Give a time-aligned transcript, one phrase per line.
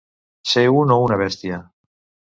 [0.53, 1.61] Ser un o una bèstia.